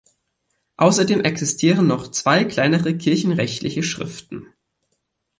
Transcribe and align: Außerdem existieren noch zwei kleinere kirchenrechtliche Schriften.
Außerdem 0.77 1.21
existieren 1.21 1.85
noch 1.85 2.09
zwei 2.09 2.43
kleinere 2.43 2.97
kirchenrechtliche 2.97 3.83
Schriften. 3.83 4.47